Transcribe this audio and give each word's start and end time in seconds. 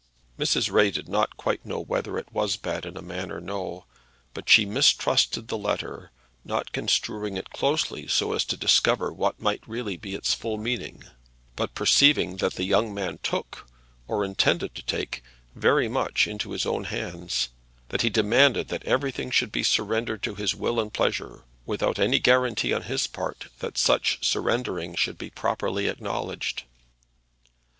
Mrs. 0.39 0.71
Ray 0.71 0.89
did 0.89 1.07
not 1.07 1.37
quite 1.37 1.63
know 1.63 1.79
whether 1.79 2.17
it 2.17 2.33
was 2.33 2.57
bad 2.57 2.87
in 2.87 2.97
a 2.97 3.03
man 3.03 3.31
or 3.31 3.39
no. 3.39 3.85
But 4.33 4.49
she 4.49 4.65
mistrusted 4.65 5.47
the 5.47 5.59
letter, 5.59 6.09
not 6.43 6.71
construing 6.71 7.37
it 7.37 7.51
closely 7.51 8.07
so 8.07 8.33
as 8.33 8.43
to 8.45 8.57
discover 8.57 9.13
what 9.13 9.39
might 9.39 9.61
really 9.67 9.97
be 9.97 10.15
its 10.15 10.33
full 10.33 10.57
meaning, 10.57 11.03
but 11.55 11.75
perceiving 11.75 12.37
that 12.37 12.55
the 12.55 12.63
young 12.63 12.95
man 12.95 13.19
took, 13.21 13.67
or 14.07 14.25
intended 14.25 14.73
to 14.73 14.81
take, 14.83 15.21
very 15.53 15.87
much 15.87 16.25
into 16.25 16.49
his 16.49 16.65
own 16.65 16.85
hands; 16.85 17.49
that 17.89 18.01
he 18.01 18.09
demanded 18.09 18.69
that 18.69 18.83
everything 18.85 19.29
should 19.29 19.51
be 19.51 19.61
surrendered 19.61 20.23
to 20.23 20.33
his 20.33 20.55
will 20.55 20.79
and 20.79 20.93
pleasure, 20.95 21.43
without 21.67 21.99
any 21.99 22.17
guarantee 22.17 22.73
on 22.73 22.81
his 22.81 23.05
part 23.05 23.49
that 23.59 23.77
such 23.77 24.17
surrendering 24.27 24.95
should 24.95 25.19
be 25.19 25.29
properly 25.29 25.87
acknowledged. 25.87 26.63